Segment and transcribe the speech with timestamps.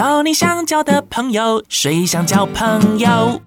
[0.00, 3.42] 交你想交的朋友，谁想交朋友？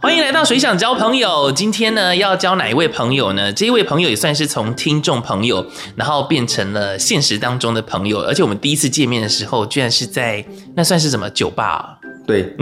[0.00, 1.50] 欢迎来到谁想交朋友。
[1.50, 3.52] 今天呢，要交哪一位朋友呢？
[3.52, 5.66] 这一位朋友也算是从听众朋友，
[5.96, 8.20] 然后变成了现实当中的朋友。
[8.20, 10.46] 而且我们第一次见面的时候，居然是在
[10.76, 11.98] 那算是什么酒吧啊？
[12.24, 12.54] 对，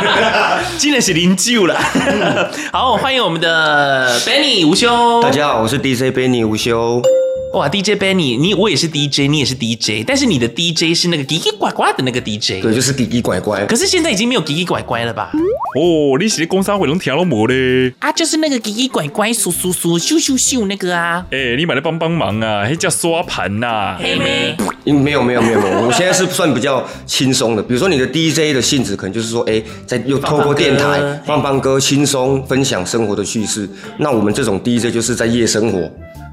[0.78, 1.78] 竟然是零九了。
[2.72, 5.20] 好，欢迎我们的 Benny 吴修。
[5.20, 7.02] 大家好，我是 DJ Benny 吴修。
[7.52, 13.66] 哇，DJ Benny，你我也是 DJ，你也是 DJ，但是你的 DJ 是那个奇奇怪怪的那个 DJ，对，就是奇奇怪怪。
[13.66, 15.30] 可是现在已经没有奇奇怪怪了吧？
[15.76, 17.92] 哦，你是工商会能听到没嘞？
[17.98, 21.26] 啊，就是那个奇奇怪怪、咻咻咻、咻咻咻那个啊。
[21.30, 23.98] 哎、欸，你买来帮帮忙啊，还叫刷盘呐？
[24.00, 27.62] 黑妹，没有没有没有没有， 我现在是算比较轻松的。
[27.62, 33.68] 比如说你的 DJ 的性质，可能就是说，哎、欸，在又透过电台放放歌，轻松分享生活的趣事。
[33.98, 35.90] 那我们这种 DJ 就是在夜生活。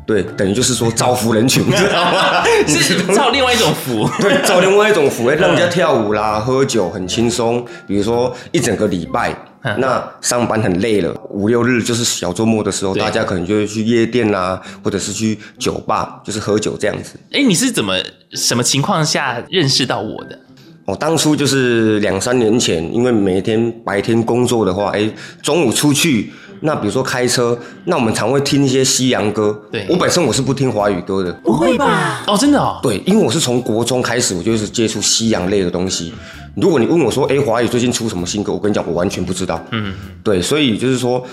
[0.10, 2.44] 对，等于就是说造福人群， 知道吗？
[2.66, 4.10] 是造另外一种福。
[4.20, 7.64] 对，造另外一种福， 哎，让人家跳舞啦、喝酒很轻松。
[7.86, 9.36] 比如说一整个礼拜，
[9.78, 17.12] 那上班很累了，五六日就是小周末的时候，大家可能就会去夜店啦，或者是去酒吧，就是喝酒这样子。
[17.32, 17.94] 哎，你是怎么
[18.32, 20.40] 什么情况下认识到我的？
[20.86, 25.08] 我当初就是两三年前，因为每天白天工作的话，哎，
[25.44, 26.34] 中午出去。
[26.62, 29.60] 那比如说开车，那我们常会听一些西洋歌。
[29.72, 31.32] 对，我本身我是不听华语歌的。
[31.44, 32.24] 不会吧？
[32.28, 32.80] 哦，真的哦。
[32.84, 36.14] 对，因为我是从国中开始，我就是接触西洋类的东西。
[36.56, 38.52] 如果你问我说，哎，华语最近出什么新歌？
[38.52, 39.64] 我跟你讲，我完全不知道。
[39.72, 39.94] 嗯，
[40.24, 41.24] 对，所以就是说，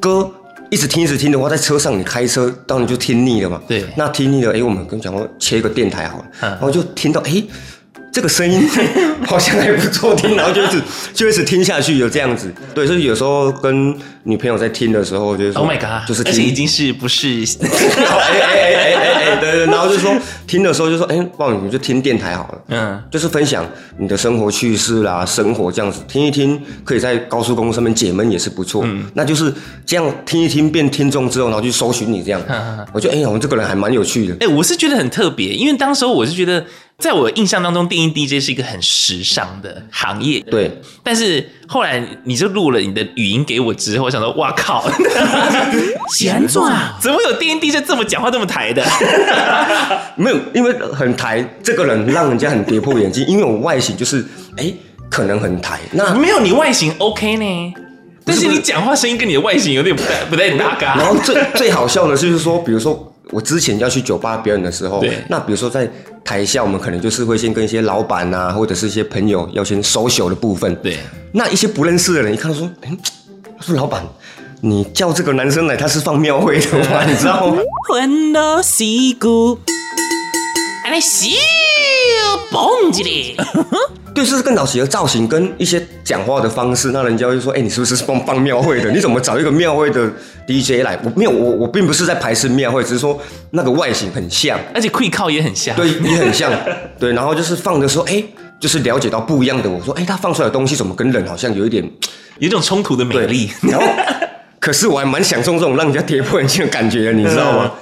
[0.00, 0.28] 歌
[0.70, 3.60] 一直听一直听的话，在车上你开车当然就听腻了嘛。
[3.68, 7.42] 对，那听腻了，哎，我们跟你讲说切一个电台好了，然后就听到，哎。
[8.12, 8.68] 这个声音
[9.26, 10.82] 好像还不错听，然后就一直
[11.14, 12.52] 就一直听下去，有这样子。
[12.74, 17.28] 对，所以有时候跟女朋友在听的时候，就是 Oh my God，就是而且已经是不是？
[17.64, 17.68] 哎
[18.40, 20.12] 哎哎哎哎哎，对对，然后就说
[20.46, 22.62] 听的时候就说，哎，不然你就听电台好了。
[22.68, 23.64] 嗯，就是分享
[23.98, 28.82] 你的生活趣事啦，生活这样子听一听，可以在高速公路上面解闷也是不错。
[28.84, 29.52] 嗯，那就是
[29.86, 32.40] 这样听一听变听众之后，然后去搜寻你这样。
[32.92, 34.36] 我觉得哎呀，我们这个人还蛮有趣的。
[34.40, 36.64] 哎，我是觉得很特别，因为当时候我是觉得。
[36.98, 40.38] 在我印象当中，电音 DJ 是一个很时尚的行业。
[40.42, 40.70] 对，
[41.02, 44.84] 但是后来你就录了你的语音给我之后，我想说，哇靠，
[46.14, 48.84] 闲转怎么有电音 DJ 这么讲话这么抬的？
[50.16, 54.22] 没有，因为很抬，这个人让人家很跌破眼镜，因为我外形就是，
[54.58, 54.70] 哎，
[55.08, 55.80] 可能很抬。
[55.92, 57.74] 那没有你外形 OK 呢？
[58.26, 60.96] 但是你讲话声音跟你的外形有点不太不太搭嘎。
[60.96, 63.08] 然后最最好笑的就是说，比如说。
[63.32, 65.90] 我之前要去酒吧表演的时候，那比如说在
[66.22, 70.98] 台下，我们可能就是会先跟一些老板啊，或者是一些朋友要先 social 的部分，对。
[71.32, 72.96] 那一些不认识的人一看到说，哎，
[73.58, 74.04] 他说老板，
[74.60, 77.04] 你叫这个男生来，他是放庙会的吗？
[77.08, 77.56] 你知道吗？
[77.88, 79.58] 欢乐西谷，
[80.90, 81.36] 来西
[82.50, 83.34] 蹦子哩。
[84.22, 88.90] 对，就是更早期的造型跟一些讲话的方式，那人家会说：“哎，你是不是放放庙会的？
[88.90, 90.08] 你怎么找一个庙会的
[90.46, 93.18] DJ 来？”我没有，我我并不是在排斥庙会，只是说
[93.50, 96.52] 那个外形很像，而且跪靠也很像，对，也很像，
[96.98, 97.12] 对。
[97.12, 98.22] 然后就是放的时候，哎，
[98.60, 99.68] 就是了解到不一样的。
[99.68, 101.82] 我说：“哎，他放出来的东西怎么跟人好像有一点，
[102.38, 103.86] 有一种冲突的美丽。”然后，
[104.60, 107.72] 可是我还蛮享受这种让人家跌破眼镜的感觉的，你知道吗？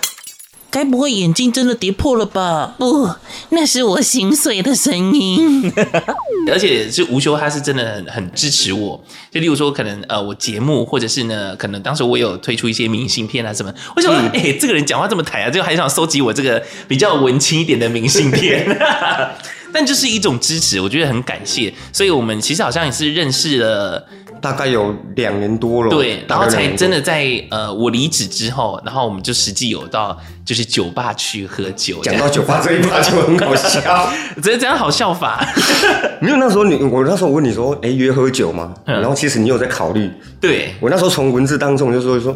[0.71, 2.75] 该不会眼镜真的跌破了吧？
[2.79, 3.11] 不，
[3.51, 5.73] 那是我心碎的声音。
[6.51, 9.03] 而且是吴修，他是真的很很支持我。
[9.31, 13.73] 就例如说，可能呃，我节目或者是呢，可能当时我有推出一些明信片啊什么。
[13.95, 18.67] 我想说，哎、嗯欸，这个人讲话这么抬啊，就还想收集我这个比较文青一点的明信片。
[19.73, 21.73] 但就是一种支持，我觉得很感谢。
[21.93, 24.07] 所以我们其实好像也是认识了。
[24.43, 32.01] 大概有两年多了，对，然后才真的在呃我离职之后，然后我们就实际有到就是酒吧去喝酒。
[32.03, 34.11] 讲到酒吧这一趴就很搞笑，
[34.43, 35.47] 这 这样好笑法。
[36.23, 38.73] 没有那时候你我那时候我问你说，哎，约喝酒吗？
[38.87, 40.11] 然后其实你有在考虑。
[40.41, 42.35] 对，我那时候从文字当中就说说。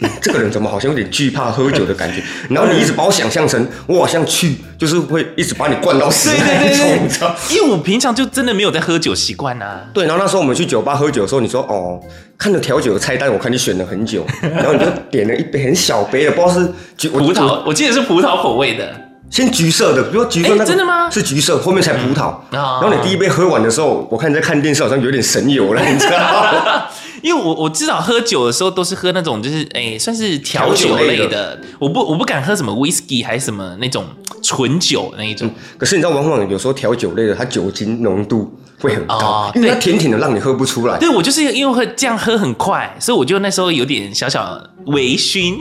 [0.00, 2.22] 嗯、这个人怎么好像有点惧怕喝酒的感觉？
[2.50, 7.34] 然后你一直把我想象成我好像去，就是会一直把你灌到死那种，你知道？
[7.50, 9.82] 因为我平常就真的没有在喝酒习惯啊。
[9.92, 12.00] 对，然后那时候我们去酒吧喝酒的时候，你说哦，
[12.36, 18.92] 看着调酒的菜单，我看你选了很久， 然后你就点了一杯很小杯的，不知道是橘葡萄，我记得是葡萄口味的，
[19.30, 21.08] 先橘色的，比如橘色那个，真的吗？
[21.10, 22.34] 是橘色，后面才葡萄。
[22.50, 26.82] 嗯、然后你第一杯喝完的时候，我看你在看电视，好像有点神游了，你知道吗？
[27.22, 34.04] 因为我我至少喝酒的时候都是喝那种就是哎、欸、算是调酒类的，我不我不敢喝什么 whisky 还是什么那种
[34.42, 35.54] 纯酒那一种、嗯。
[35.78, 40.98] 可是你知道，往往有时候调酒类的，它酒精浓度会很高，哦、因为它甜甜的让你喝不出来。
[40.98, 45.56] 对，我就是因为会这样喝很快，所以我就那时候有点小小微醺。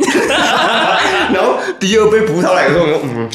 [1.31, 3.29] 然后第二杯葡萄来的时候，嗯。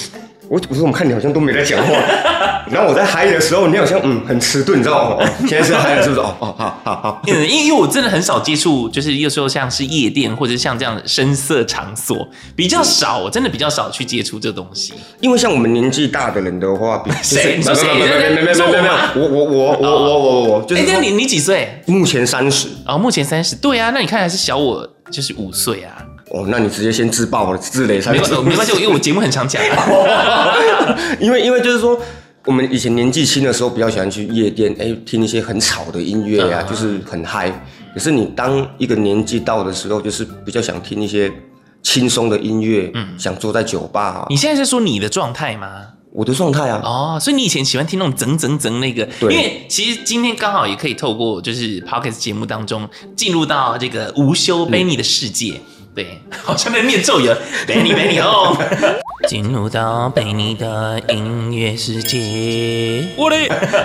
[0.48, 1.94] 我我说我们看你好像都没在讲话，
[2.70, 5.16] 然后我在嗨的时候，你好像嗯很迟钝，你知道吗？
[5.24, 6.20] 哦，现在是嗨了是不是？
[6.20, 14.94] 哦哦好好好， 因为因为我真的很少接触，就是有时候像是夜店或者像这样的深色场所比较少，我真的比较少去接触这东西。
[15.20, 17.58] 因为像我们年纪大的人的话，谁？
[17.58, 20.82] 没有没有没有没有没有，我我我我我我我就是。
[20.82, 21.82] 哎，你你几岁？
[21.86, 22.68] 目前三十。
[22.86, 23.56] 哦，目前三十。
[23.56, 25.96] 对啊，那你看还是小我就是五岁啊。
[26.30, 27.98] 哦，那你直接先自爆了，自雷。
[27.98, 29.62] 没关系，没关系，因为我节目很常讲。
[31.20, 31.96] 因为因为就是说，
[32.44, 37.48] 我们以前年纪轻的时候比较喜欢去夜店，哎，听一些很吵的音乐呀、啊，就是很嗨。
[37.94, 41.32] 可是你当一个年纪到的时候，就是比较想听一些
[41.80, 44.26] 轻松的音乐，嗯，想坐在酒吧、啊。
[44.28, 45.68] 你现在是说你的状态吗？
[46.12, 46.80] 我的状态啊。
[46.82, 49.32] 哦，所以你以前喜欢听那种整整整那个，对。
[49.32, 55.52] 因为其实今天刚好也可以透过就是 Podcast 节目当中进入到这个无休 Benny 的世界。
[55.54, 55.60] 嗯
[55.96, 57.26] 对，好像在念咒语
[57.66, 58.54] ，Benny Benny 哦，
[59.26, 63.02] 进入到 Benny 的音乐世界。
[63.16, 63.36] 我的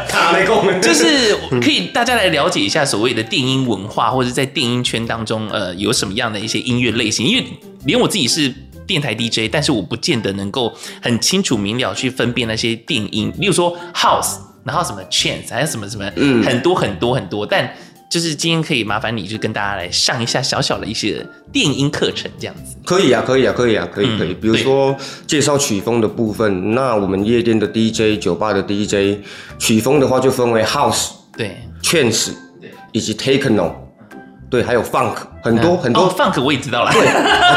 [0.09, 7.25] 卡雷公，就是 可以大家来了解一下所谓的电音文化，或者在电音圈当中，呃，有什么样的一些音乐类型。
[7.25, 7.45] 因为
[7.85, 8.53] 连我自己是
[8.85, 14.35] 电台 DJ，但是我不见得能够很清楚明了去分辨那些电音，例如说 House，
[14.65, 17.73] 然后什么 Chance，还有什么什么，嗯，很多很多很多，但。
[18.11, 22.75] 就是今天可以麻烦你，就跟大家来上一下小小的一些电音课程，这样子。
[22.85, 24.33] 可以啊，可以啊，可以啊，可以可以。
[24.33, 24.93] 比如说
[25.25, 29.23] 介绍曲风的部分，那我们夜店的 DJ、酒吧的 DJ，
[29.57, 33.71] 曲风的话就分为 House、对、Trance，对，以及 Techno，
[34.49, 36.13] 对，还有 Funk，很多很多。
[36.13, 36.91] Funk 我也知道了。
[36.91, 37.05] 对，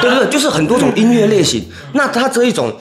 [0.02, 1.64] 对对对，就是很多种音乐类型。
[1.92, 2.72] 那它这一种。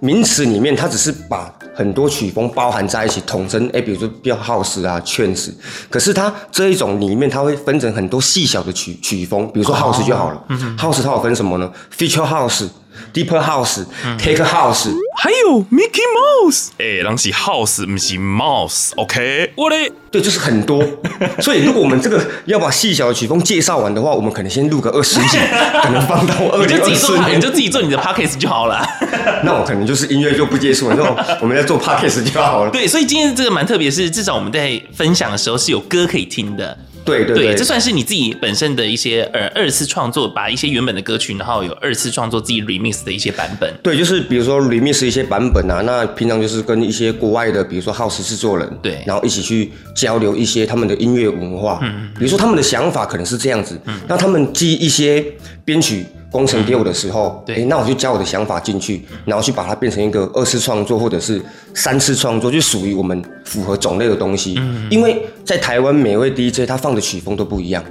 [0.00, 3.68] 名词里面，它只是把很多曲风包含在一起，统称。
[3.72, 5.50] 哎，比如说比较 house 啊，trance。
[5.88, 9.46] 可是它这一种里面，它会分成很多细小的曲曲风。
[9.52, 10.42] 比如说 house 就好了。
[10.48, 12.66] 哦、house 它有分什么呢？feature house。
[13.14, 14.90] Deeper House、嗯、Take House，
[15.22, 19.50] 还有 Mickey Mouse，哎、欸，那是 House，不是 Mouse，OK？、Okay?
[19.54, 19.76] 我的
[20.10, 20.82] 对，就是很多。
[21.42, 25.36] 所以如果我们这个要把细小的曲风介绍完的话，我们可能先录个二十集，
[25.84, 28.82] 可能放到二零二四年，你就自己做你的 Podcast 就好了。
[29.44, 31.04] 那我可能就是音乐就不接触了，就
[31.42, 32.70] 我们在做 Podcast 就好了。
[32.70, 36.78] 对，所以今天这个蛮特别，是至少我们在分享的时候是有歌可以听的。
[37.02, 43.72] 对对对，对，这算是你自己本身的一些呃二次创作，把一些原本的歌曲，然后有二次创作自己 remix 的一些版本。
[43.82, 51.80] 对，就是比如说 remix 一些版本啊，那平常就是跟一些国外的，比如说 house 制作人，对，然后一起去交流一些他们的音乐文化。
[51.82, 55.24] 嗯，比如说他们的想法可能是这样子，嗯，那他们记一些
[55.64, 56.06] 编曲。
[56.32, 61.42] 工程给我的时候，对、欸，那我就加我的想法进去，然后去把它变成一个二次创作或者是
[61.74, 64.54] 三次创作，就属于我们符合种类的东西。
[64.58, 67.84] 嗯，因为在台湾每位 DJ 他放的曲风都不一样，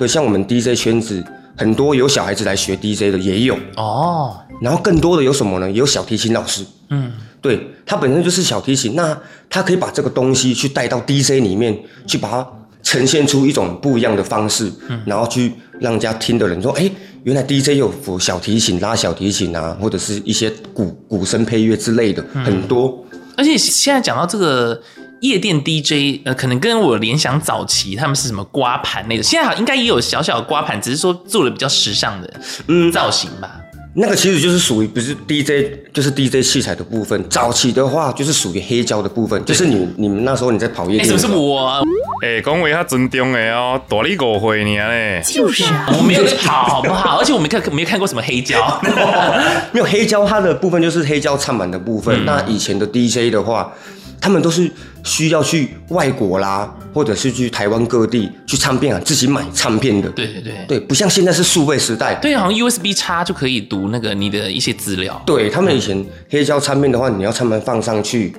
[0.00, 1.24] 对，像我们 DJ 圈子
[1.56, 5.70] 很多有小孩子来学 DJ 的也有哦，然后更多的有什么呢？
[5.70, 9.18] 有小提琴老师，嗯，对，他本身就是小提琴，那
[9.48, 11.76] 他可以把这个东西去带到 DJ 里面
[12.06, 12.46] 去，把它
[12.82, 16.92] 呈现出一种不一样的方式，嗯，然后去让人家听的人说，哎、欸。
[17.26, 23.04] 原来 DJ 有辅小提琴、拉小提琴啊，或者是一些鼓鼓声配乐之类的，嗯、很多。
[23.36, 24.80] 而且现在讲到这个
[25.20, 32.30] 夜店 DJ，呃，可能跟我联想早期他们是什么刮盘那个，现在好应该也有小小的刮盘，只是说做的比较时尚的
[32.68, 33.60] 嗯造型吧。
[33.98, 37.26] 那个其实就是属于不是 DJ，就是 DJ 器材的部分。
[37.30, 41.06] 早期的话就是属于黑胶的部分，就是你你们那时候你在跑夜店。
[41.06, 41.80] 是不是我、啊？
[42.22, 45.22] 哎、欸，讲话较尊重的哦，大你五岁呢嘞。
[45.24, 47.16] 就是啊，我没有跑，好不好？
[47.16, 48.78] 而且我没看没看过什么黑胶，
[49.72, 52.14] 没有黑胶，它的部分就是黑胶唱版的部分。
[52.22, 53.72] 嗯、那以前的 DJ 的话。
[54.20, 54.70] 他们都是
[55.04, 60.08] 需要去外国啦，或者是去台湾各地去唱片啊，自己买唱片的。
[60.10, 62.14] 对对对，对，不像现在是数位时代。
[62.16, 65.22] 对，好像 USB 插就可以读那个你的一些资料。
[65.24, 68.34] 对，他们以前黑胶唱片的话，你要唱片放上去，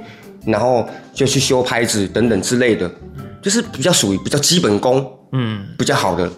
[0.45, 2.89] 然后就去修拍子等等之类的，
[3.41, 6.29] 就是比较属于比较基本功，嗯，比较好的。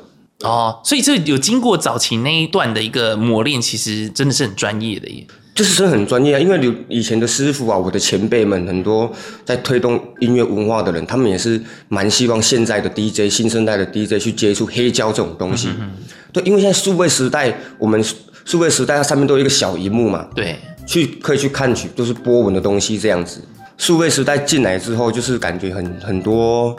[0.44, 5.26] 哦，所以这有经过早期那一段的一个磨练，其实真的是很专业的耶。
[5.54, 9.12] 就是真的很专业啊，因为有以前的师傅啊，我的前辈们很多
[9.44, 15.68] 在推动音乐文化的人，他们也是蛮希望现在的 DJ 新生代的 DJ 去接触黑胶这种东西。
[15.78, 15.92] 嗯、
[16.32, 18.02] 对，因为现在数位时代，我们
[18.46, 23.44] 数位时代它上面都有一个小荧幕嘛，对，去可以去看取就是波纹的东西这样子。
[23.78, 26.74] 数位时代进来之后，就是感觉很很多，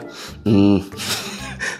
[0.45, 0.81] 嗯。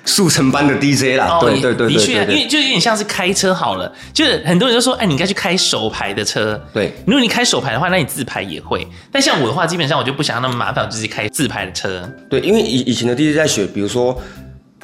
[0.05, 6.61] 速成班的 DJ 啦，对对对，的确，因为就有点像是开车好了，就是很多人都说，哎，你应该去开手牌的车。
[6.73, 8.87] 对，如果你开手牌的话，那你自拍也会。
[9.11, 12.09] 但像我的话，基本上我就不想要那么麻烦，我就是开自拍的车。
[12.29, 14.19] 对，因为以以前的 DJ 在学，比如说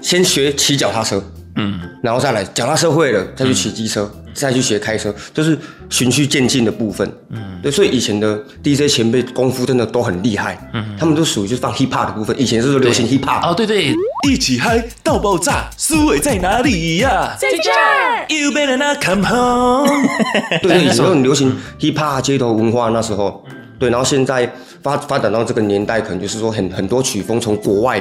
[0.01, 1.23] 先学骑脚踏车，
[1.55, 5.57] 嗯，然后再来脚踏车会了，再去骑机车，再去学开车，就是
[5.89, 7.11] 循序渐进的部分。
[7.29, 10.69] 嗯，对，所以以前的 DJ 前辈功夫真的都很厉害。
[10.73, 12.39] 嗯，他们都属于就是放 hip hop 的部分。
[12.39, 13.49] 以前是流行 hip hop。
[13.49, 13.95] 哦，对对，
[14.29, 17.35] 一起嗨到爆炸，思维在哪里呀？
[17.39, 18.25] 在这儿。
[18.29, 20.07] You better not come home。
[20.61, 23.43] 对对，以前很流行 hip hop 街头文化那时候。
[23.79, 24.47] 对，然后现在
[24.83, 27.99] 发发展到这个年代，可能就是说很很多曲风从国外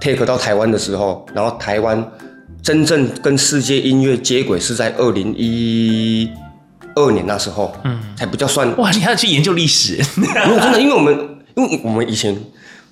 [0.00, 2.10] take 到台湾的时候，然后台湾。
[2.68, 6.30] 真正跟世界音乐接轨是在二零一
[6.94, 8.76] 二年那时候，嗯，才比较算。
[8.76, 9.98] 哇，你还要去研究历史？
[10.16, 12.38] 没有，真的，因为我们因为我们以前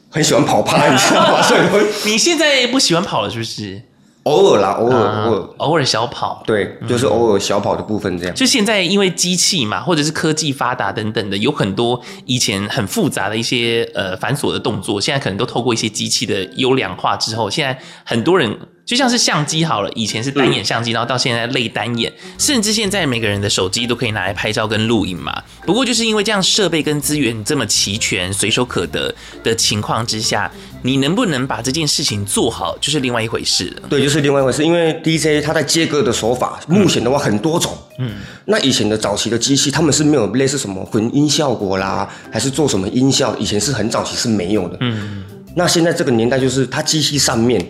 [0.09, 1.43] 很喜欢跑趴，你知道吗？
[1.43, 1.61] 所以
[2.11, 3.83] 你现在不喜欢跑了，是不是？
[4.23, 6.43] 偶尔啦，偶尔，偶尔，偶尔小跑。
[6.47, 8.35] 对，就是偶尔小跑的部分这样。
[8.35, 18.59] 就现在，因为机器嘛，或者是科技发达等等的，有很多以前很复杂的一些呃繁琐的动作，现在可能都透过一些机器的优良化之后，现在很多人。
[18.87, 25.43] 就像是相机好了，以前是单眼相机，然后到现在类单眼，甚至现在每个人的手机都可以拿来拍照跟录影嘛。
[25.67, 29.13] 不过就是因为这样设备跟资源这么齐全、随手可得
[29.43, 30.49] 的情况之下，
[30.83, 33.89] 你能不能把这件事情做好，就是另外一回事了。
[33.89, 34.63] 对，就是另外一回事。
[34.65, 37.77] 因为 DJ 他在接歌的手法，目前的话很多种。
[37.99, 38.13] 嗯，
[38.45, 44.77] 那以前的早期的机器，他们是没有类似什么混音效果啦，还是做什么音效，以前是很早期是没有的。
[44.79, 45.25] 嗯，
[45.57, 47.61] 那现在这个年代就是它机器上面。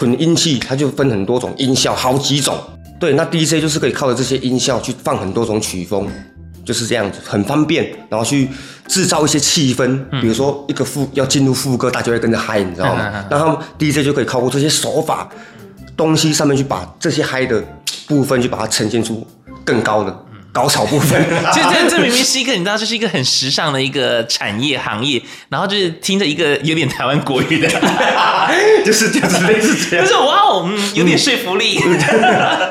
[0.00, 2.58] 混音器它就分很多种音效，好几种。
[2.98, 6.08] 对，那 DJ 就是可以靠着这些音效去放很多种曲风，
[6.64, 7.90] 就是这样子，很方便。
[8.08, 8.48] 然后去
[8.88, 13.24] 制造一些气氛，比如说一个副要进入副歌，大家会跟着嗨，你知道吗？
[13.30, 15.28] 然后 DJ 就可以靠过这些手法
[15.96, 17.62] 东西上面去把这些嗨的
[18.06, 19.26] 部分，去把它呈现出
[19.64, 20.24] 更高的。
[20.52, 21.22] 高潮部分，
[21.54, 27.68] 这这这明明是一个你知道，这是一个很时尚的一个产业行业，然后就是听着一个有点台湾国语的，
[28.84, 31.78] 就是就是类似这样，就是哇哦，嗯，有点说服力，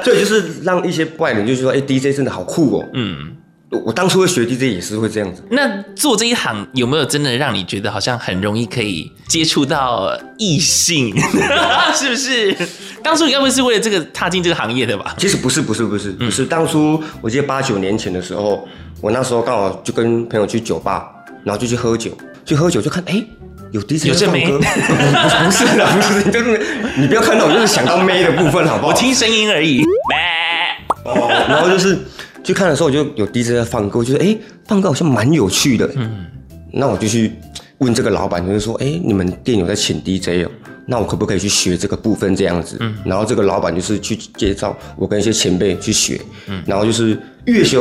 [0.04, 3.36] 对，就是让一些外人就是说，哎，DJ 真的好酷哦，嗯。
[3.72, 5.44] 我当初会学 DJ 也是会这样子。
[5.52, 11.14] 那做这一行有没有真的让你觉得好像很容易可以接触到异性？
[11.94, 12.56] 是不是？
[13.04, 15.14] 当初你该不会是为了这个踏进这个行业的吧？
[15.20, 16.46] 其实不是，不是，不是，不是。
[16.46, 18.68] 当初我记得八九年前的时候，
[19.02, 21.08] 我那时候刚好就跟朋友去酒吧，
[21.44, 22.12] 然后就去喝酒，
[22.46, 23.24] 去喝酒就看，哎，
[23.72, 24.58] 有 DJ 有唱歌。
[25.46, 26.60] 不是啦，不是，就是
[26.98, 28.88] 你不要看到我，就是想到妹的部分，好不好？
[28.88, 29.84] 我听声音而已。
[31.06, 32.00] 哦， 然后就是。
[32.44, 35.90] 去看的时候，我就有 DJ 在放歌，我觉得哎，放歌好像蛮有趣的。
[35.96, 36.26] 嗯，
[36.72, 37.34] 那我就去
[37.80, 40.52] 问这个老板，就是说，哎，你们店有在请 DJ 哦？
[40.86, 42.78] 那我可不可以去学这个部分这样子？
[42.80, 47.78] 嗯，然后这个老板就是去介绍我跟一些前辈去学，嗯，然后就是越学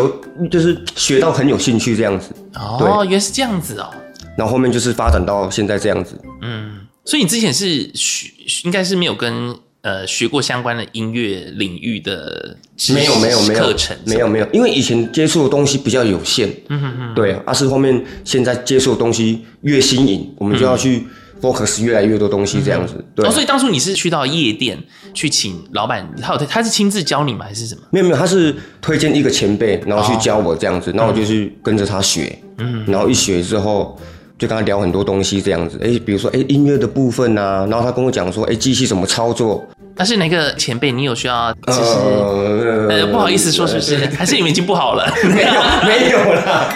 [0.51, 2.35] 就是学到很有兴趣这样子。
[2.55, 3.89] 哦，原来是这样子哦。
[4.37, 6.21] 然后后面就是发展到现在这样子。
[6.43, 8.31] 嗯，所以你之前是学，
[8.65, 9.57] 应该是没有跟。
[9.89, 12.55] 呃，学过相关的音乐领域的
[12.93, 21.07] 没有没有没有课程，没有没有，因为以前接触的东西比较有限，嗯哼哼，对，而、啊、是后面现在接触的东西越新颖，我们就要去
[21.41, 23.03] focus 越来越多东西这样子。
[23.15, 24.79] 对，哦，所以当初你是去到夜店
[25.15, 27.47] 去请老板，他有他是亲自教你吗？
[27.47, 27.81] 还是什么？
[27.91, 33.99] 没有没有，他是推荐一个前辈，然后去教我这样子，然后我就去跟着他学，嗯，然后一学之后。
[34.39, 39.69] 就跟他聊很多东西这样子，哎、欸，比如说哎、欸、音乐的部分啊，然后他跟我讲说，哎、欸，机器怎么操作？
[39.99, 41.53] 但是哪个前辈你有需要？
[41.67, 44.07] 其实呃，呃，不好意思说，是不是？
[44.17, 45.13] 还是你们已经不好了？
[45.25, 46.73] 没有， 没有了。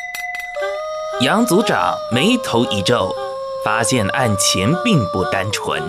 [1.21, 3.15] 杨组长眉头一皱，
[3.65, 5.81] 发现案情并不单纯，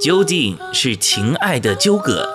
[0.00, 2.28] 究竟是情爱的纠葛、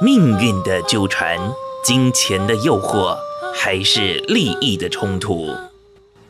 [0.00, 1.38] 命运的纠缠、
[1.84, 3.18] 金钱的诱惑，
[3.54, 5.54] 还是利益的冲突？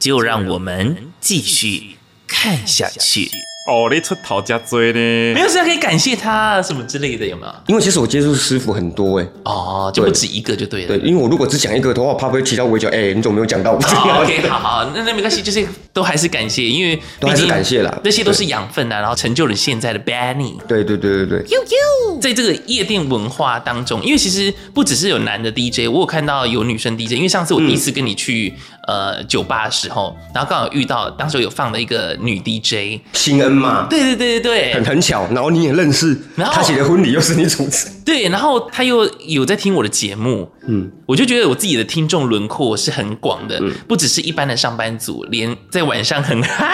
[0.00, 3.28] 就让我们继续看下去。
[3.68, 5.34] 哦，你出头加追呢？
[5.34, 7.52] 没有事可以感谢他什么之类的，有没有？
[7.66, 9.28] 因为其实我接触师傅很多哎。
[9.44, 10.88] 哦，就不止一个就对了。
[10.88, 12.88] 对，因为我如果只讲一个的话，怕不会提到围剿。
[12.88, 13.78] 哎，你怎么没有讲到我？
[13.78, 17.94] 哦，OK，好好，那那没关系，就是都还是感谢，因为都还是感谢啦。
[18.02, 20.56] 这些都是养分啊，然后成就了现在的 Benny。
[20.66, 21.38] 对对对对对。
[21.50, 27.12] 呦呦，在这个夜店文化当中，因为其实不只是有男的 DJ，我有看到有女生 DJ。
[27.12, 28.54] 因为上次我第一次跟你去
[28.86, 33.86] 呃酒吧的时候，然后刚好遇到当时有放了一个女 DJ，新恩嘛。
[33.88, 34.48] 对对对。
[34.48, 46.72] 对，很很巧，然后你也认识，然后他写的婚礼又是你主持，对，然后他又有在听我的节目，嗯，我就觉得我自己的听众轮廓是很广的，嗯，不只是一般的上班族，连在晚上很嗨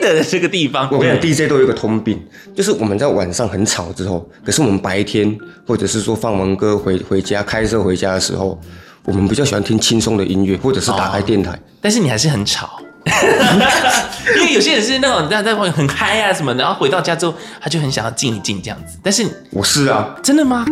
[0.00, 2.24] 的这个地方，我跟你讲，DJ 都有一个通病，
[2.54, 8.56] 就是我们在晚上很吵之后，可是我们白天或者是说放完歌回回家开车回家的时候，
[9.04, 12.78] 我们比较喜欢听轻松的音乐，或者是打开电台，哦，但是你还是很吵。
[14.36, 18.98] 因为有些人是那种在在外面很嗨啊什么，然后回到家之后，他就很想要静一静这样子。
[19.02, 20.66] 但是我是啊，真的吗？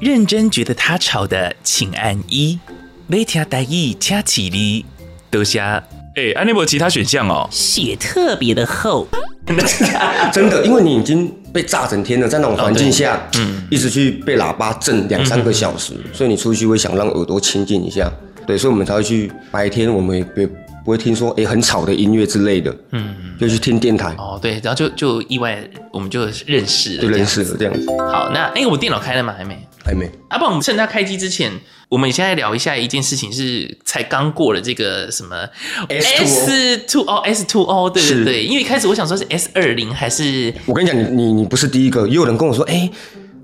[0.00, 2.58] 认真觉得他吵的，请按一；
[3.06, 4.84] 每条台语掐起哩，
[5.30, 9.06] 都写哎，安尼没有其他选项哦，血特别的厚，
[10.32, 18.12] 真的，因为你已经被炸整天了，在那种环境下，嗯，一直去被喇叭震两三个小时，所以你出去会想让耳朵清静一下，
[18.46, 20.48] 对，所以我们才会去白天，我们也别。
[20.88, 27.86] 不会听说哎、欸、很吵的音乐之类的，嗯，就去听电台哦，对，然后就就意外我们就认识了，就认识了这样子。
[28.10, 29.34] 好，那哎、欸、我电脑开了吗？
[29.36, 30.06] 还没，还没。
[30.30, 31.52] 啊，不然我们趁它开机之前，
[31.90, 35.46] 我们现在聊一下一件事情，是才刚过了这个什么
[35.90, 42.72] S two O S two O，对对对，因为一开始我想说是 S 二零还是，我跟你讲，你你你不是第一个，也有人跟我说哎。
[42.72, 42.90] 欸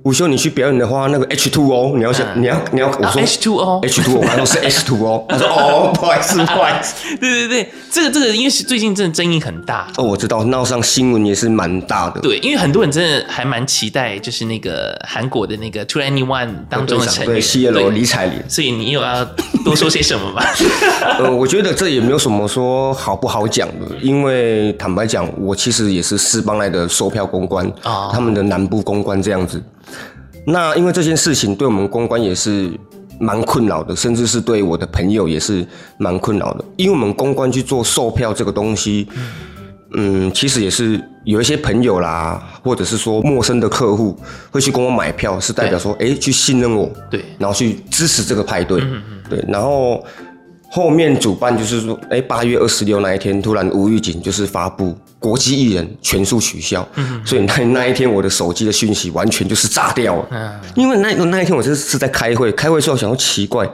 [0.04, 9.90] 午休，你去表演的话，那个 H two O，你要想，你要你要我说 H2O，H2O，我说 是 S2O，他说哦，不好意思， 不好意思，对对对，这个这个，因为最近真的争议很大。
[9.96, 19.25] 哦，我知道闹上新闻也是蛮大的，对，因为很多人真的还蛮期待，就是那个韩国的那个 2NE1 当中的成员，对，CL 李彩玲，所以你有要
[19.64, 20.42] 多说些什么吗？
[21.18, 29.62] 呃，我觉得这也没有什么说好不好讲的，因为坦白讲，我其实也是四邦来的售票公关啊，他们的南部公关这样子。
[30.47, 32.71] 那因为这件事情对我们公关也是
[33.19, 35.67] 蛮困扰的，甚至是对我的朋友也是
[35.99, 36.65] 蛮困扰的。
[36.77, 39.09] 因为我们公关去做售票这个东西，
[39.93, 44.17] 嗯，其实也是有一些朋友啦，或者是说陌生的客户
[44.51, 48.83] 会去跟我买票，是代表说，哎，去信任我，对，然后去支持这个派对，
[49.29, 50.05] 对，然后。
[50.75, 63.64] 后面主办就是说，哎，八月二十六那一天，突然无预警就是发布国际艺人全数取消，嗯，所以那那一天我的手机的讯息完全就是炸掉了，嗯，因为那那一天我就是是在开会，开会时候想说奇怪，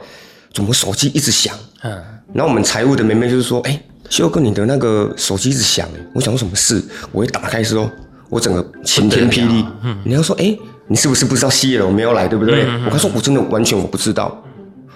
[0.53, 1.91] 怎么手机一直响，嗯，
[2.33, 6.79] 然后我们财务的妹妹就是说，哎，修哥你的那个手机一直响，我想说什么事，
[7.11, 7.89] 我一打开时候，
[8.29, 10.55] 我整个晴天霹雳，嗯，你要说，哎，
[10.87, 12.63] 你是不是不知道 CL 没有来，对不对？
[12.67, 14.39] 嗯，我刚说我真的完全我不知道。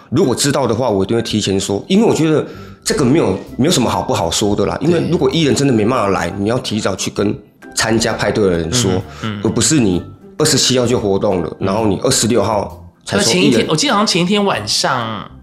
[0.09, 2.45] 如果知道的话，我一定会提前说，因为我觉得
[2.83, 4.77] 这个没有没有什么好不好说的啦。
[4.81, 7.35] 因为如果艺人真的没办法来，你要提早去跟
[7.75, 8.91] 参加派对的人说，
[9.23, 10.01] 嗯嗯、而不是你
[10.37, 13.23] 二十七号就活动了，嗯、然后你二十六号才说。
[13.31, 14.99] 前一天，我记得好像前一天晚上，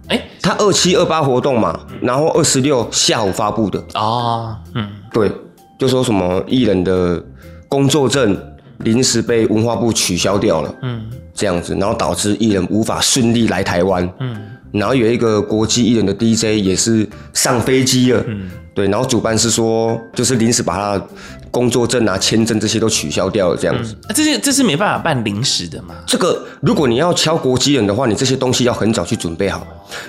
[0.08, 3.82] 哎、欸，他二七二八活动嘛，然后二十六下午发布的。
[3.94, 5.30] 哦，嗯，对，
[5.78, 7.22] 就说什么艺人的
[7.68, 8.36] 工作证
[8.78, 11.02] 临时被文化部取消掉了，嗯，
[11.34, 14.36] 这样子，然后导致艺人无法顺利来台湾，嗯。
[14.72, 21.06] 然后有一个国际艺人的 DJ 也是上飞机了，嗯，对，然后主办是说，就是临时把他的
[21.52, 23.94] 工作证啊、签证这些都取消掉了，这样子。
[24.12, 25.94] 这些这是没办法办临时的吗？
[26.04, 29.64] 这个如果你要敲国际人的话，你这些东西要很早去准备好，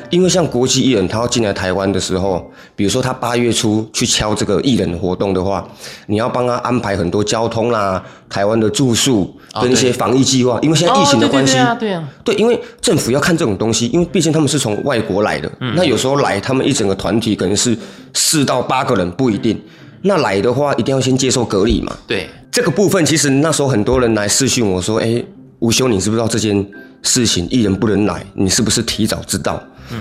[0.10, 5.68] 因为像国际艺人他要进来台湾的时候，比如说他八月初去敲这个艺人的活动的话，
[6.08, 9.38] 你要帮他安排很多交通啦、台湾的住宿。
[9.62, 17.78] 跟一些防疫计划，因为现在疫情的关系，对啊，对啊，对，因为政府要看这种东西，因为毕竟他们是从外国来的，那有时候来，他们一整个团体可能是
[18.16, 19.62] 四到八个人，不一定。
[20.04, 21.96] 那来的话，一定要先接受隔离嘛。
[22.06, 25.24] 对，这个部分其实那时候很多人来私讯我说：“哎，
[25.60, 26.66] 吴修，你知不知道这件
[27.02, 28.26] 事情艺人不能来？
[28.36, 29.62] 你是不是提早知道？”
[29.92, 30.00] 嗯。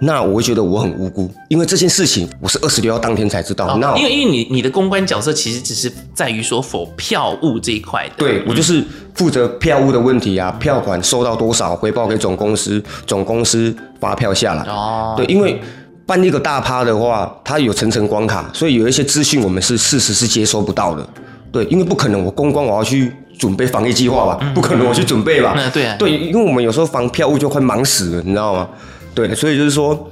[0.00, 3.78] 那我会觉得我很无辜，因为这件事情我是二十六号当天才知道。
[3.78, 8.14] 那、哦、因为因为你你的公关角色其实只是在于说否票务这一块的。
[8.18, 14.64] 对，我就是负责票务的问题啊，票款收到多少回报给总公司，总公司发票下来。
[14.64, 15.14] 哦。
[15.16, 15.60] 对，因为
[16.06, 21.06] 办一个大趴的话，它有层层关卡，所以有一些资讯我们是事实是接收不到的。
[21.50, 24.38] 对，因为不可能我公关我要去准备防疫计划吧？
[24.42, 25.54] 嗯、不可能我去准备吧？
[25.56, 25.96] 嗯、对啊。
[25.98, 28.68] 对，因为我们有时候防票务就快忙死了，你知道吗？
[29.14, 30.10] 对，所以就是说，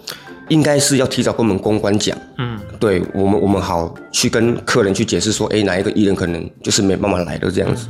[0.49, 7.89] 应该是要提早跟我们公关讲，嗯，对我们，我们好去跟客人去解释说，哎，哪一个艺人可能就是没办法来的这样子。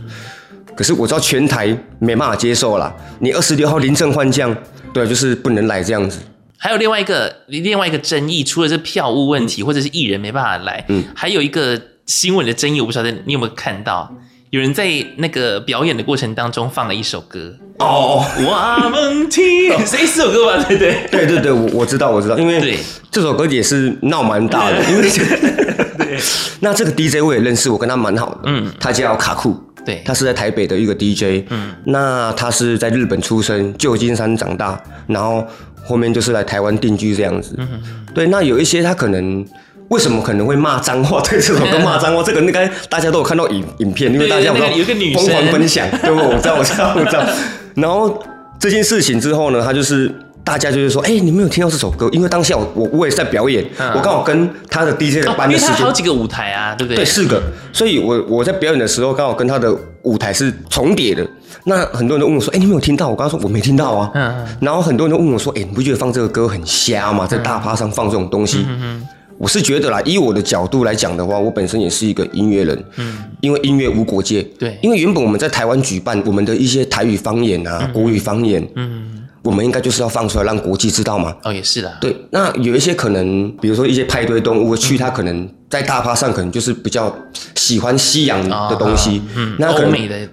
[0.75, 4.57] 可是我知道全台没办法接受啦，你二十六号临阵换将，
[4.95, 6.19] 对，就是不能来这样子。
[6.63, 14.09] 还有另外一个另外一个争议，除了是票务问题，或者是艺人没办法来，嗯，还有一个新闻的争议，我不晓得你有没有看到。
[14.51, 17.53] 有人在那个表演的过程当中放了一首歌。
[17.79, 20.65] 哦，我们听， 是一首歌吧？
[20.69, 21.09] 对对？
[21.11, 22.79] 对对对，我我知道我知道，因为
[23.11, 25.11] 这首歌也是闹蛮大的，因为
[25.99, 26.19] 对，
[26.61, 35.43] 那这个 DJ 我也认识，我跟他蛮好的，嗯，他叫卡库，对，他是在台北的一个 DJ，嗯，那他是在日本出生，旧金山长大，然后
[35.85, 37.69] 后面就是来台湾定居这样子，嗯，
[38.15, 39.45] 对，那有一些他可能。
[39.89, 41.21] 为什么可能会骂脏话？
[41.21, 46.17] 对这首歌 骂脏话，这个应该大家都有看到影影片，因为大家有个女疯狂分享，对不？
[46.19, 47.23] 我知道，我知道，我知道。
[47.77, 48.25] 然后
[48.59, 50.11] 这件事情之后呢，他就是
[50.45, 52.09] 大家就是说，哎、欸，你没有听到这首歌？
[52.13, 56.97] 因为当下我我我也是在表演，嗯、我刚好跟他的 DJ 的班的时间，哦、因为他好几个舞台啊，对不对？
[56.97, 57.41] 对，四个，
[57.73, 61.25] 所以我我在表演的时候刚好跟他的舞台是重叠的。
[61.65, 63.09] 那很多人都问我说，哎、欸，你没有听到？
[63.09, 64.11] 我刚刚说我没听到啊。
[64.15, 64.57] 嗯嗯。
[64.61, 67.25] 然后很多人都问我说，哎、欸，你不觉得放这个歌很瞎吗？
[67.25, 68.65] 在大趴上放这种东西？
[68.69, 69.09] 嗯嗯。
[69.39, 72.85] 我是觉得啦，以我的角度来讲的话，我本身也是一个音乐人。
[72.97, 73.19] 嗯。
[73.41, 74.43] 因为音乐无国界。
[74.59, 74.77] 对。
[74.83, 78.67] 因为原本我们在台湾举办我们的一些台语方言啊、国语方言。
[78.75, 79.22] 嗯。
[79.43, 81.37] 我们应该就是要放出来让国际知道嘛？
[81.43, 81.93] 哦，也是的。
[82.01, 87.15] 对，那有一些可能，比如说一些派对动物去，它可能在大趴上可能就是比较
[87.55, 90.29] 喜欢西洋的东西，嗯，那欧美的，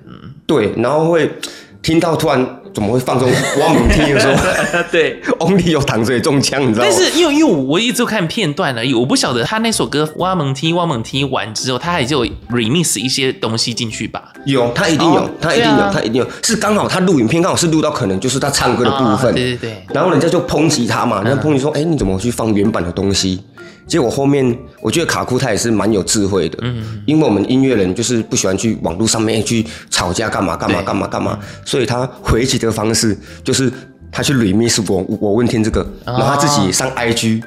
[0.45, 1.31] 对，然后会
[1.81, 2.58] 听到突然。
[2.73, 4.35] 怎么会放这种汪明听的时候？
[4.91, 6.91] 对， Only 有糖水中枪，你知道吗？
[6.91, 14.31] 但是因为因为我一直看片段而已，我不晓得他那首歌汪明听汪明听完之后，他还就 remix 一些东西进去吧？
[14.45, 19.83] 有，他一定有，他一定有，他一定有，是刚好他录影片刚好是录到可能就是他唱歌的部分，对对对。
[19.93, 23.41] 然后人家就抨击他嘛，人家抨击说：“哎，你怎么去放原版的东西？”
[23.89, 33.69] 结果后面，我觉得卡库他也是蛮有智慧的，嗯，因为我们音乐人就是不喜欢去网络上面去吵架干嘛干嘛干嘛干嘛，所以他回击的方式就是
[34.11, 37.41] 他去 remix 我我问天这个，然后他自己上 IG。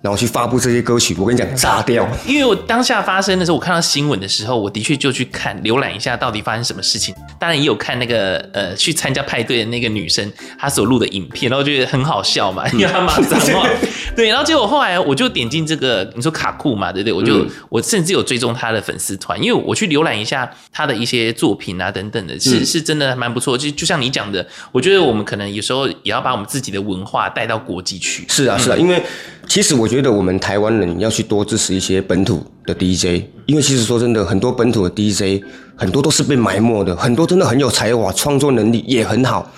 [0.00, 2.08] 然后去发布这些歌曲，我跟你讲，炸掉！
[2.24, 7.12] 因为我当下发生的时候，我看到新闻的时候，我的确就去看浏览一下到底发生什么事情。
[7.38, 13.68] 当然也有看那个呃去参加派对的那个女生她所录的影片，然后觉得很好笑嘛， 因为她骂脏话。
[14.14, 17.12] 对，然后结果后来我就点进这个你说卡酷嘛，对不对？
[17.12, 23.58] 我就、嗯、我甚至有追踪她的粉丝团，因为我去浏览一下她的一些作品啊等等的，是、嗯、是真的蛮不错。
[23.58, 28.24] 就就像你讲的，我觉得我们可能有时候也要把我们自己的文化带到国际去。
[28.28, 29.02] 是啊，是啊，因为。
[29.48, 35.42] 其实我觉得我们台湾人要去多支持一些本土的 DJ，因为其实说真的，很多本土的 DJ
[35.74, 39.50] 很多都是被埋没的，很多真的很有才华，创作能力也很好，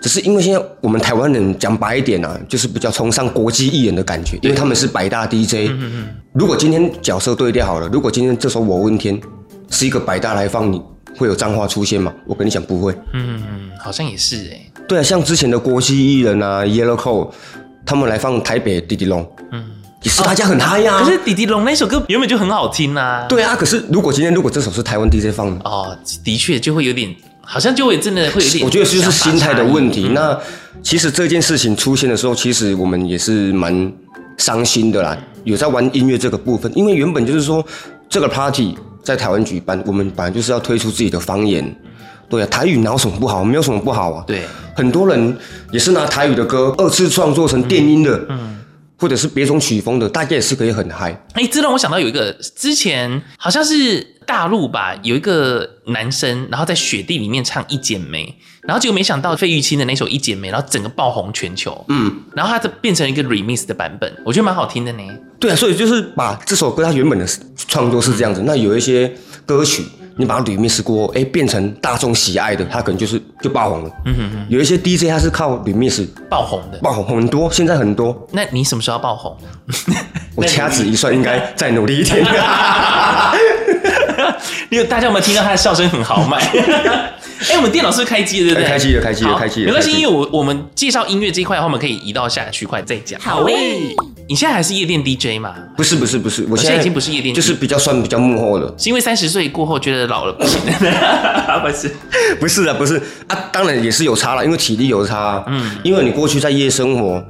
[0.00, 5.70] 只是因为现在我们台湾人讲白一点啊，就是比较崇尚国际艺人的感觉，因为他们是百大 DJ。
[6.32, 9.20] 如果今天角色对调好了，如果今天这首我问天
[9.68, 10.80] 是一个百大来放，你
[11.18, 12.12] 会有脏话出现吗？
[12.26, 12.94] 我跟你讲不会。
[13.12, 14.72] 嗯嗯，好像也是哎。
[14.88, 17.30] 对啊，像之前的国际艺人啊，Yellow Cole。
[17.86, 19.64] 他们来放台北的滴滴龙，嗯，
[20.02, 21.04] 也是大家很嗨呀、啊。
[21.04, 23.26] 可是滴滴龙那首歌原本就很好听啊。
[23.28, 28.64] 对啊，可是如果今天如果这首是台湾 DJ 放的，哦，的确就会有点，好像就会真的会有点。
[28.64, 30.06] 我觉得就是心态的问题。
[30.08, 30.38] 嗯、那
[30.82, 33.92] 其实这件事情出现的时候，其实我们也是蛮
[34.38, 35.16] 伤心的啦。
[35.44, 37.64] 有在玩音乐这个部分，因为原本就是说
[38.08, 41.64] 这个 party 在台湾举办，我们本来就是要推出自己的方言。
[42.28, 43.44] 对啊，台语哪有什么不好？
[43.44, 44.24] 没有什么不好啊。
[44.26, 45.36] 对，很多人
[45.70, 48.60] 也是拿台语的歌二次创作成电音的，嗯，嗯
[48.96, 51.10] 或者是别种曲风的，大家也是可以很嗨。
[51.34, 58.24] 哎、欸，这让我想到有一个之前好像是大陆吧，有一个男生，然后在雪地里面唱《一剪梅》，
[58.62, 61.84] 然后结果没想到费玉清的那首《一剪梅》，然后整个爆红全球。
[61.88, 65.02] 嗯，然后他就变成一个 remix 的版本，我觉得蛮好听的呢。
[65.38, 69.12] 对啊，所以就是把这首歌它原本的创作是这样子，嗯、那有一些
[69.44, 69.84] 歌曲。
[70.16, 73.90] 你把它 remix 过，哎，变成大众喜爱的，它可能就是就爆红了。
[74.06, 74.46] 嗯哼哼。
[74.48, 78.26] 有一些 DJ 他是靠捋密斯爆红的，爆红很多，现在很多。
[78.32, 79.36] 那你什么时候要爆红？
[80.36, 82.24] 我掐指一算，应该再努力一点。
[84.70, 86.38] 因为大家有没有听到他的笑声很豪迈？
[87.50, 88.54] 哎，我们电脑是不是开机了？
[88.54, 88.68] 对不对？
[88.68, 89.66] 开机了，开机了，开机了。
[89.66, 93.20] 没关系，因为我我们介绍音乐这一块的话，我们可以移到下区块再讲。
[93.20, 93.94] 好诶。
[94.26, 95.54] 你现在还是夜店 DJ 吗？
[95.76, 98.74] 不是，不是，不是，我现在已经不是夜店，就是比较算比较幕后了。
[98.78, 100.58] 是因为三十岁过后觉得老了不行？
[101.62, 101.94] 不是，
[102.40, 102.96] 不是啊，不是
[103.28, 105.44] 啊，当然也是有差了，因为体力有差。
[105.46, 107.22] 嗯，因为你过去在夜生活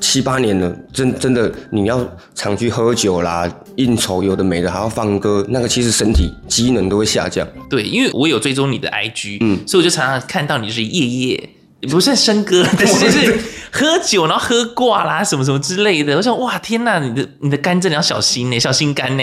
[0.00, 7.46] 七八年了，真真的你要常去喝酒啦、应酬，有的没的，还要放歌，那个其实身体机能都会下降。
[7.68, 11.50] 对，因为我有追踪你的 IG，嗯，所以我就常常看到你就是夜夜。
[11.88, 13.38] 不是笙歌，但是就是
[13.70, 16.16] 喝酒，然后喝挂啦，什么什么之类的。
[16.16, 19.22] 我想，哇，天呐，你的你的肝真的要小心呢， 小心肝呢，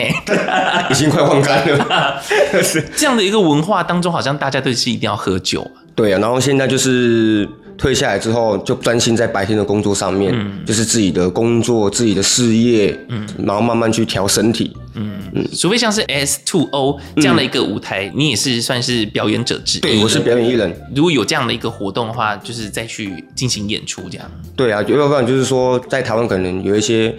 [0.89, 2.21] 已经快换肝了。
[2.63, 5.69] 是 这样的一个文化当中，好像大家都是一定要喝酒。
[5.95, 7.45] 对啊，然后现在就是。
[7.77, 15.45] 退下来之后，就专心在白天的工作上面，嗯、就是自己的工作、自己的事业，嗯，然后慢慢去调身体，嗯嗯。
[15.53, 19.81] 除非像是 S Two O 这样的一个舞台，嗯、你也是算是表演者之一。
[19.81, 20.73] 对，我是表演艺人。
[20.95, 24.31] 如果有这样的一个活动的话，就是再去进行演出这样。
[24.55, 27.13] 对啊，要不然就是说，在台湾可能有一些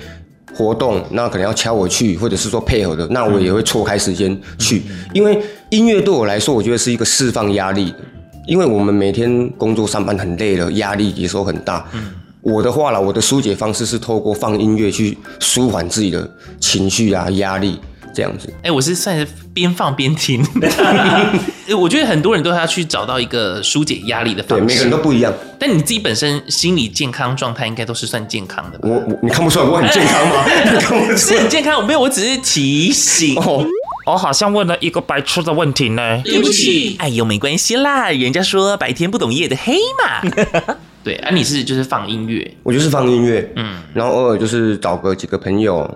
[0.55, 5.39] 活动，那可能要敲我去，或者是说配合的，那我也会错开时间去，嗯、因为
[5.71, 7.99] 音乐对我来说，我觉得是一个释放压力的。
[8.47, 11.85] 因为我们每天工作上班很累了，压力也时候很大。
[11.93, 16.31] 嗯，我的话啦，我的疏解方式是透过放音乐去舒缓自己的
[16.61, 17.79] 情绪啊、压力，
[18.15, 18.53] 这样子。
[18.63, 20.45] 哎，我是算是边放边听。
[21.77, 25.33] 我觉得很多人都要去找到一个疏解压力的方式，对，每个人都不一样。
[25.59, 28.89] 但你自己本身心理健康状态应该都是算健康的吧？
[28.89, 30.45] 我我你看不出来我很健康吗？
[31.19, 33.35] 是很健康，我没有，我只是提醒。
[33.37, 33.67] 哦，
[34.07, 36.23] 我好像问了一个白痴的问题呢。
[36.25, 40.31] 对不起，哎呦，没关系啦，人家说白天不懂夜的黑嘛。
[41.05, 45.89] 对，啊，你是就是放音乐，我就是放音乐，嗯，然后偶尔就是找个几个朋友。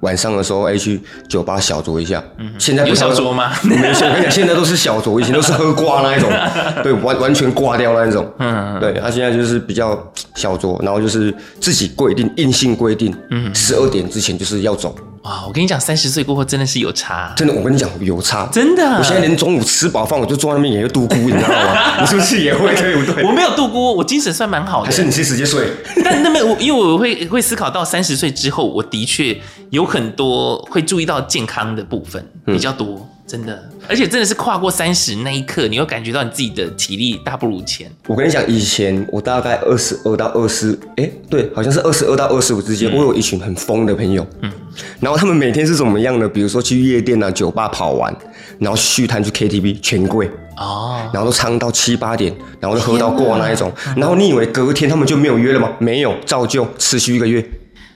[0.00, 2.22] 晚上的时候，哎，去酒吧小酌一下。
[2.38, 3.52] 嗯，现在有小酌吗？
[3.64, 6.30] 没有，我跟你讲，现在都是小酌，以前都是喝挂那一种，
[6.82, 8.28] 对，完完全挂掉那一种。
[8.38, 9.98] 嗯，对，他、啊、现在就是比较
[10.34, 14.94] 小酌，然后就是自己规定，硬性规定，嗯，十二点之前就是要走。
[15.22, 18.82] 哇，我跟你讲，三十岁过后真的是有差，真的，我跟你讲有差，真的。
[18.98, 21.96] 我现在连中午吃饱饭，我就坐在那边也会度孤，你知道吗？
[21.98, 23.24] 你是不是也会对不对？
[23.24, 24.86] 我没有度孤，我精神算蛮好的。
[24.86, 25.66] 还是你先直接睡？
[26.04, 29.34] 但那么我因为我会会思考到三十岁之后，我的确
[29.70, 32.86] 有很多会注意到健康的部分比较多。
[32.98, 37.90] 嗯真的，而且真的是跨过三十那一刻，你会感觉到你自己的体力大不如前。
[38.06, 44.52] 我跟你讲，以前我大概二十二到二十，哎，对，好像是二十二到二十五之间，嗯、我有一群很疯的朋友，嗯，
[45.00, 46.28] 然后他们每天是怎么样的？
[46.28, 48.14] 比如说去夜店啊、酒吧跑完，
[48.58, 53.72] 然后续摊去 KTV 全跪哦，然后都唱到七八点，然后都喝到过那一种。
[53.96, 55.72] 然后你以为隔天他们就没有约了吗？
[55.78, 57.42] 没有，照旧持续一个月。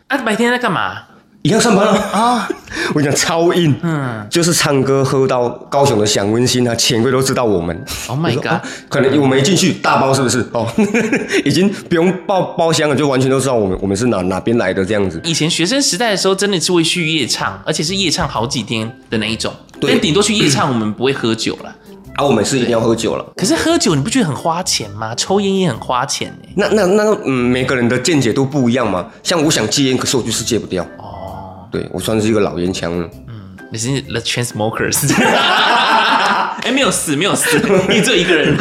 [0.06, 1.02] 啊，白天在干嘛？
[1.42, 2.48] 一样上班了啊！
[2.90, 7.84] 我跟你讲超硬，嗯，就是唱歌喝到高雄的享温馨啊，潜规都知道我们。
[8.08, 10.44] Oh my god！、啊、可能我没进去大包是不是？
[10.52, 10.66] 哦，
[11.44, 15.20] 已经不用包包厢了，就完全都知道我们我们是哪哪边来的这样子。
[15.24, 19.52] 以前学生时代的时候，真的是会去夜唱，而且是夜唱好几天的那一种。
[19.80, 21.74] 对，顶多去夜唱，我们不会喝酒了。
[22.18, 23.24] 啊，我们是一定要喝酒了。
[23.36, 25.14] 可是喝酒你不觉得很花钱吗？
[25.14, 26.52] 抽烟也很花钱哎。
[26.56, 29.06] 那那那嗯，每个人的见解都不一样嘛。
[29.22, 30.84] 像我想戒烟，可是我就是戒不掉。
[31.70, 33.08] 对，我算是一个老烟枪了。
[33.28, 35.12] 嗯，你是 The Chainsmokers。
[36.62, 38.56] 哎，没有死，没有死，你只有一个人。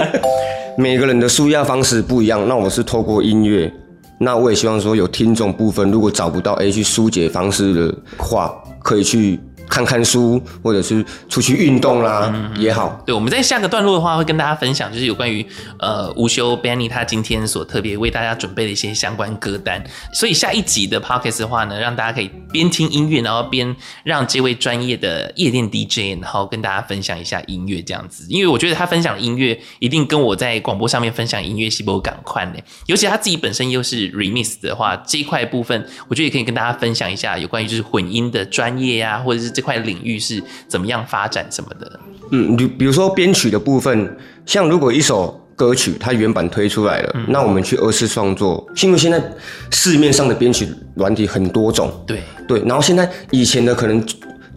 [0.78, 3.72] 每个人的舒压方式不一样，那我是透过音乐。
[4.18, 9.40] 那我也希望说，有听众部分如果找不到哎去疏解方式的话，可以去。
[9.68, 13.02] 看看书，或者是出去运动啦，嗯、也好。
[13.06, 15.44] 对，我们在下个段落的话，会跟大家分享，就是有关于
[15.78, 19.82] 呃无休 Benny 他今天所特别为大家准备的一些相关歌单。
[20.12, 23.74] 所以下一集的 Podcast 的话呢，让大家可以边听音乐，然后边
[24.04, 28.26] 让这位专业的夜店 DJ，然后跟大家分享一下音乐这样子。
[28.28, 32.54] 因为我觉得他分享的音乐一定跟我在广播上面分享音乐是不赶快呢，
[32.86, 42.00] 尤其他自己本身又是 Remix 的话，这一块部分我觉得也可以跟大家分享一下有关于就是混音的专业呀、啊，或者是这块领域是怎么样发展什么的？
[42.30, 49.22] 嗯，你比如说编曲的部分，像如果一首歌曲它原版推出来了，嗯、那我们去二次创作，因为现在
[49.70, 52.22] 市面上的编曲软体很多种，对。
[52.48, 54.04] 对，然后现在以前的可能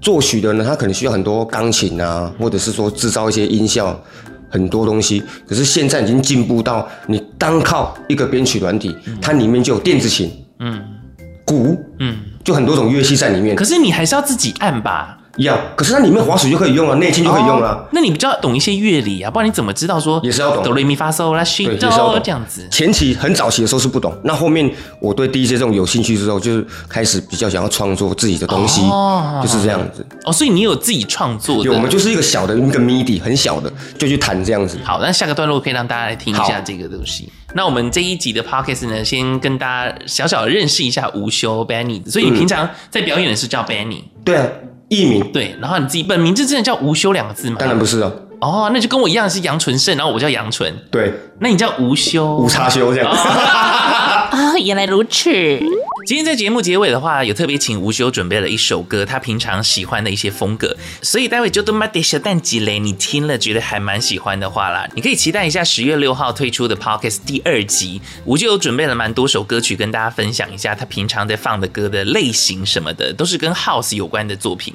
[0.02, 3.98] 作曲的呢，他可能需要很多钢琴啊，或者是说制造一些音效，
[4.50, 10.82] 很多东西，可是现在已经进步到你单靠一个编曲软体，嗯、它里面就有电子琴，嗯，
[11.46, 12.18] 鼓，嗯。
[12.48, 15.18] 就很多种乐器在里面，可是你还是要自己按吧。
[15.38, 17.88] 要，可是它里面滑鼠就可以用啊，内建就可以用了。
[17.92, 22.68] 那你比较懂一些乐理啊，不然你怎么知道说也是要懂哆来咪发嗦拉西哆这样子？
[22.72, 24.70] 前期很早期的时候是不懂，那后面
[25.00, 30.06] 我对 DJ 这种有兴趣之后，就是开始比较想要创作自己的东西，哦、就是这样子。
[30.26, 31.64] 哦，所以你有自己创作的？
[31.64, 34.78] 对，我们就是一个小的一个 MIDI，很小的，就去弹这样子。
[34.84, 37.32] 好，那下个段落可以让大家来听一下这个东西。
[37.54, 42.08] 那我们这一集的 Podcast 呢，先跟大家小小的认识一下无休 Benny。
[42.10, 44.48] 所以你平常在表演的是叫 Benny？、嗯、对啊。
[44.90, 47.58] 艺名对，然后你自己本名字真的叫无休两个字吗？
[47.60, 48.12] 当然不是哦。
[48.40, 50.72] 哦，那就跟我一样是杨纯胜，然后我叫杨纯。
[50.92, 53.12] 对，那你叫无休，无差修这样。
[54.38, 55.32] 啊，原来如此。
[56.06, 62.78] 今天在节目结尾的话，有特别请吴休准备了一首歌，他平常喜欢的一些风格，所以待会就都买点小蛋鸡嘞。
[62.78, 68.00] 你听了觉得还蛮喜欢的话啦，你可以期待一下十月六号推出的 Podcast 第二集。
[68.26, 74.72] 无休有准备了蛮多首歌曲跟大家分享一下，他平常在放的歌的类型什么的，都是跟 House 有关的作品。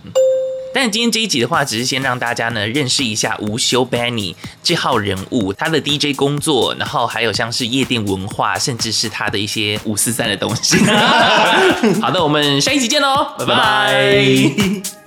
[0.75, 10.79] 但今天这一集的话，只是先让大家呢认识一下无休 Benny 这号人物，他的 DJ 工作，然后还有像是夜店文化，甚至是他的一些五四三的东西。
[12.01, 14.93] 好的，我们下一集见喽，拜拜。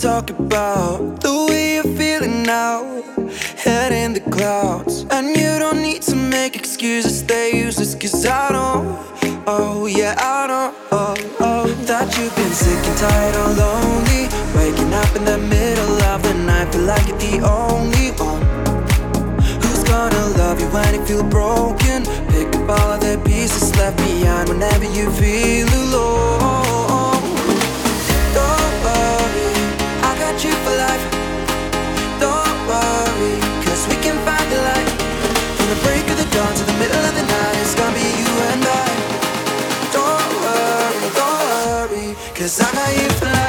[0.00, 3.02] talk about the way you're feeling now,
[3.56, 5.04] head in the clouds.
[5.10, 7.94] And you don't need to make excuses, they useless.
[7.94, 8.98] Cause I know,
[9.46, 14.24] oh yeah, I know, oh, oh, that you've been sick and tired of lonely.
[14.56, 18.40] Waking up in the middle of the night, feel like you're the only one
[19.60, 22.04] who's gonna love you when you feel broken.
[22.32, 26.69] Pick up all the pieces left behind whenever you feel alone.
[42.40, 43.39] Cause I got you flying